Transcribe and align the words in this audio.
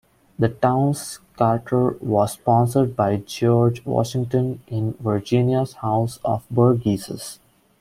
The 0.39 0.49
town's 0.49 1.19
charter 1.37 1.91
was 2.01 2.31
sponsored 2.33 2.95
by 2.95 3.17
George 3.17 3.85
Washington 3.85 4.63
in 4.65 4.93
Virginia's 4.95 5.73
House 5.73 6.17
of 6.25 6.43
Burgesses. 6.49 7.37